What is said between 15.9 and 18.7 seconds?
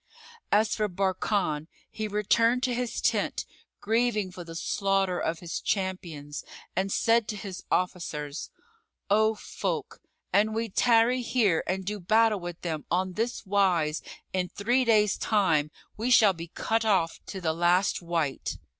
we shall be cut off to the last wight."